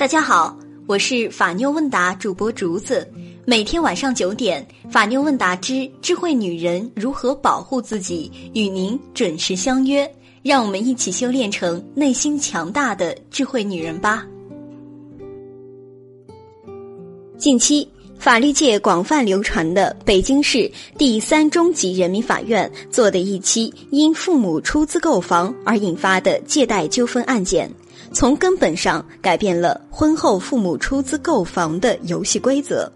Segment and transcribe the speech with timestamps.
[0.00, 3.06] 大家好，我是法妞问答主播竹子。
[3.44, 10.10] 每天晚上九点，法妞问答之智慧女人如何保护自己，与您准时相约。
[10.42, 14.26] 让我们一起修炼成内心强大的智慧女人吧。
[17.36, 17.86] 近期，
[18.18, 27.70] 法律界广泛流传的北京市第三中级人民法院做的一期因父母出资购房而引发的借贷纠纷案件。
[28.12, 32.90] 从根本上改变了婚后父母出资购房的游戏规则，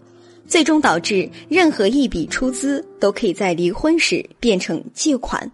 [0.47, 5.49] 最终导致任何一笔出资都可以在离婚时变成借款。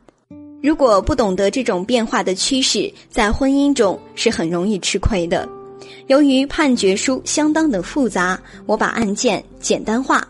[0.62, 5.48] 如果不懂得这种变化的趋势，在婚姻中是很容易吃亏的。
[6.08, 10.28] 由于判决书相当的复杂，我把案件简单化。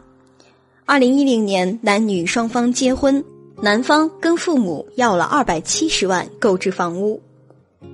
[0.85, 3.23] 二零一零年，男女双方结婚，
[3.61, 7.21] 男方跟父母要了二百七十万购置房屋。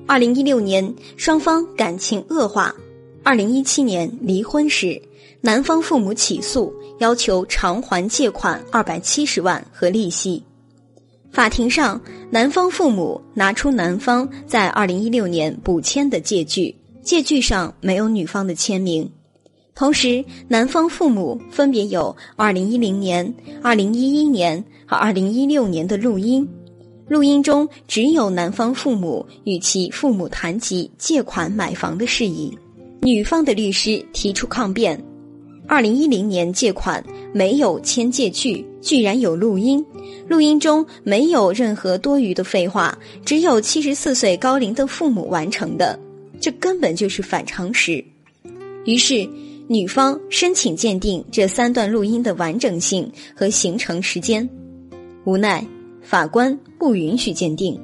[0.05, 2.73] 二零一六年，双方感情恶化。
[3.23, 5.01] 二零一七年离婚时，
[5.41, 10.41] 男方父母起诉，要求偿还借款二百七十万和利息。
[11.31, 19.09] 法庭上，男方父母拿出男方在二零一六年补签的借据，借据上没有女方的签名。
[19.75, 23.31] 同时，男方父母分别有二零一零年、
[23.61, 26.47] 二零一一年和二零一六年的录音。
[27.07, 32.55] 录音中只有男方父母与其父母谈及借款买房的事宜，
[33.01, 35.01] 女方的律师提出抗辩。
[35.69, 39.85] 二零一零年借款没有签借据，居然有录音，
[40.27, 45.99] 录音中没有任何多余的废话，只有七十四岁高龄的父母完成的，
[46.39, 48.03] 这根本就是反常识。
[48.85, 49.27] 于是，
[49.67, 54.49] 女方申请鉴定这三段录音的完整性和形成时间，
[55.25, 55.65] 无奈。
[56.07, 57.77] 法官不允许鉴定，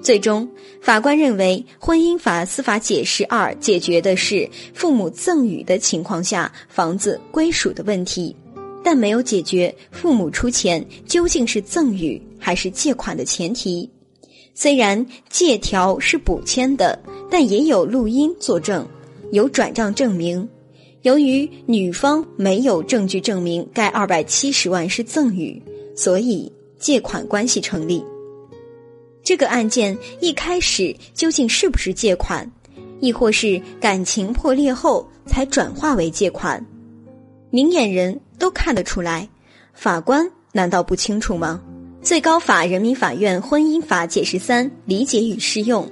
[0.00, 0.48] 最终
[0.80, 8.36] 法官认为《婚姻法司法解释二》解决的是父母赠与的情况下房子归属的问题，
[8.84, 13.90] 但没有解决父母出钱究竟是赠与还是借款的前提。
[14.54, 16.96] 虽然借条是补签的，
[17.28, 18.86] 但也有录音作证，
[19.32, 20.48] 有转账证明。
[21.02, 25.60] 由于女方没有证据证明该二百七十万是赠与，
[25.96, 26.48] 所以。
[26.80, 28.02] 借款关系成立，
[29.22, 32.50] 这个案件一开始究竟是不是借款，
[33.00, 36.64] 亦或是感情破裂后才转化为借款？
[37.50, 39.28] 明眼人都看得出来，
[39.74, 41.60] 法官难道不清楚吗？
[42.02, 45.86] 最高法人民法院婚姻法解释三理解与适用：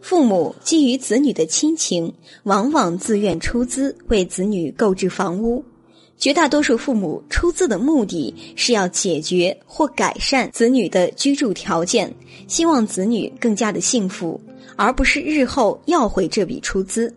[0.00, 5.62] 父母基于子女的亲情，往往自愿出资为子女购置房屋。
[6.18, 12.12] 绝大多数父母出资的目的是要解决或改善子女的居住条件，
[12.46, 14.40] 希望子女更加的幸福，
[14.76, 17.12] 而不是日后要回这笔出资。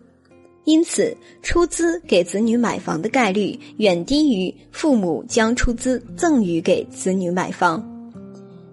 [0.64, 7.80] 因此，出资给子女买房的概率远低于父母将出资赠与给子女买房。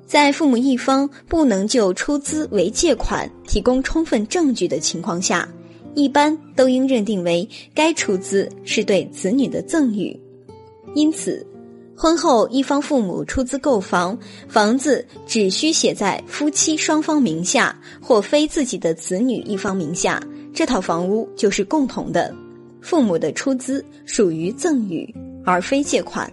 [0.07, 5.47] 在父母一方不能就出资为借款提供充分证据的情况下，
[5.95, 10.19] 一般都应认定为该出资是对子女的赠与。
[10.95, 11.45] 因此，
[11.95, 14.17] 婚后一方父母出资购房，
[14.47, 20.21] 房子只需写在夫妻双方名下或非自己的子女一方名下，
[20.53, 22.33] 这套房屋就是共同的。
[22.81, 25.11] 父母的出资属于赠与，
[25.45, 26.31] 而非借款。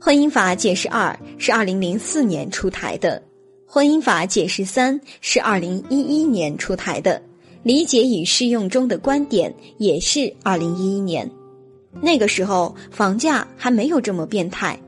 [0.00, 3.20] 婚姻法解释二是二零零四年出台的，
[3.66, 7.20] 婚姻法解释三是二零一一年出台的，
[7.64, 11.28] 理解与适用中的观点也是二零一一年。
[12.00, 14.78] 那个时候房价还没有这么变态，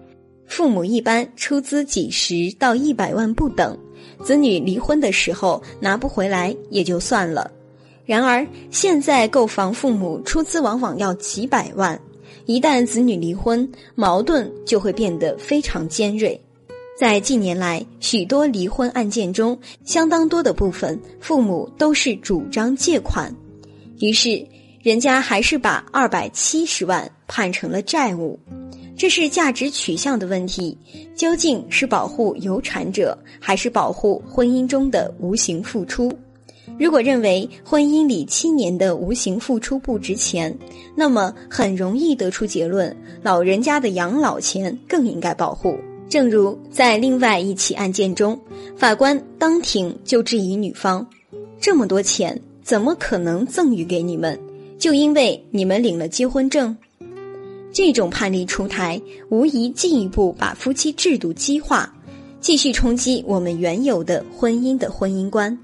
[0.47, 3.77] 父母一般出资几十到一百万不等，
[4.23, 7.51] 子女离婚的时候拿不回来也就算了。
[8.05, 12.01] 然而现在购房父母出资往往要几百万，
[12.45, 16.41] 一旦子女离婚，矛盾就会变得非常尖锐。
[16.99, 23.35] 在近年来许多离婚案件中，相当多的部分父母都是主张借款，
[24.01, 24.45] 于是。
[24.83, 28.39] 人家还是把二百七十万判成了债务，
[28.97, 30.79] 这是价值取向的问题。
[31.17, 36.09] 究竟是保护有产者，还是保护婚姻中的无形付出？
[36.79, 40.57] 如果认为婚姻里七年的无形付出不值钱，
[40.95, 45.77] 那么很容易得出结论：老人家的养老钱更应该保护。
[46.09, 48.39] 正如在另外一起案件中，
[48.77, 51.05] 法官当庭就质疑女方：
[51.61, 54.39] 这么多钱怎么可能赠与给你们？
[54.79, 56.77] 就因为你们领了结婚证，
[57.73, 59.01] 这种判例出台，
[59.31, 61.93] 无疑进一步把夫妻制度激化，
[62.41, 65.59] 继续冲击我们原有的婚姻的婚姻观。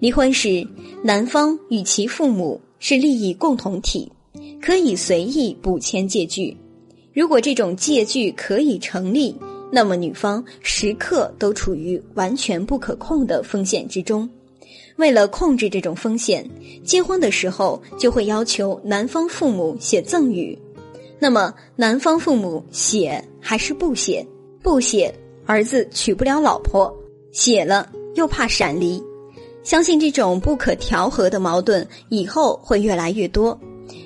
[0.00, 0.66] 离婚时，
[1.04, 4.10] 男方与其父母是利益共同体，
[4.60, 6.56] 可以随意补签借据。
[7.12, 9.34] 如果这种借据可以成立，
[9.70, 14.28] 那么女方时刻都处于完全不可控的风险之中。
[14.96, 16.48] 为了控制这种风险，
[16.82, 20.58] 结婚的时候就会要求男方父母写赠与。
[21.20, 24.26] 那么，男方父母写还是不写？
[24.62, 25.14] 不写，
[25.46, 26.92] 儿子娶不了老婆；
[27.32, 29.02] 写了，又怕闪离。
[29.62, 33.58] 相信这种不可调和的矛盾以后会越来越多。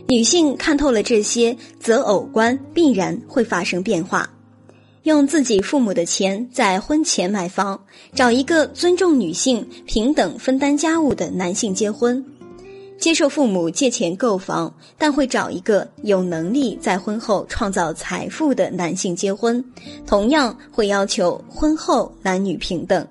[0.09, 4.29] 女性看透了这些，择偶观必然会发生变化。
[5.05, 7.81] 用自己父母的钱在婚前买房，
[8.15, 12.23] 找一个尊重女性、平等分担家务的男性结婚；
[13.01, 19.65] 接受父母借钱购房，但会找一个有能力在婚后创造财富的男性结婚，
[20.07, 23.05] 同样会要求婚后男女平等。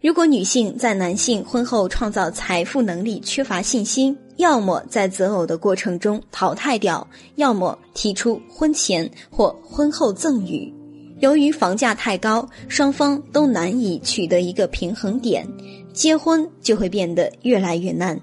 [0.00, 10.74] 如果女性在男性婚后创造财富能力缺乏信心，要么在择偶的过程中淘汰掉，要么提出婚前或婚后赠与。
[11.22, 15.46] 由于房价太高，双方都难以取得一个平衡点，
[15.92, 18.20] 结婚就会变得越来越难。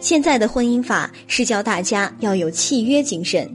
[0.00, 3.48] 现在的婚姻法是教大家要有契约精神，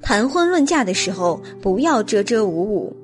[0.00, 2.96] 谈婚论嫁的时候不要遮遮捂捂。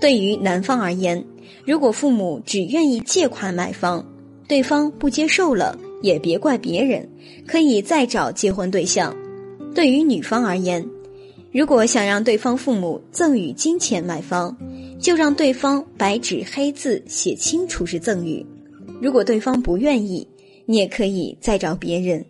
[0.00, 1.24] 对于男方而言，
[1.64, 4.04] 如果父母只愿意借款买房，
[4.48, 7.08] 对方不接受了，也别怪别人，
[7.46, 9.14] 可以再找结婚对象。
[9.76, 10.84] 对于女方而言，
[11.56, 14.54] 如果想让对方父母赠与金钱买房，
[15.00, 18.44] 就让对方白纸黑字写清楚是赠与。
[19.00, 20.28] 如果对方不愿意，
[20.66, 22.22] 你也可以再找别人。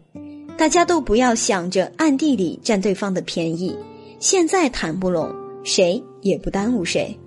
[0.57, 3.77] 大家都不要想着暗地里占对方的便宜，
[4.21, 5.35] 现在谈不拢，
[5.65, 7.19] 谁也不耽误谁。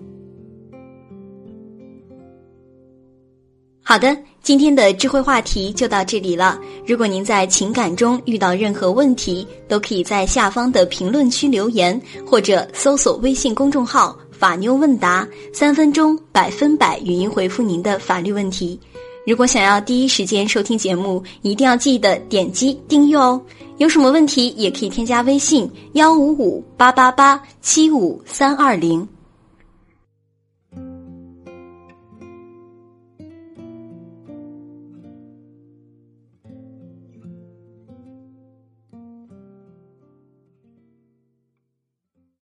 [3.89, 6.59] 好的，今天的智慧话题就到这里了。
[6.85, 18.79] 如果您在情感中遇到任何问题，都可以在下方的评论区留言，或者搜索微信公众号“法妞问答”，三分钟百分百语音回复您的法律问题。
[19.25, 23.41] 如果想要第一时间收听节目，一定要记得点击订阅哦。
[23.79, 29.07] 有什么问题也可以添加微信幺五五八八八七五三二零。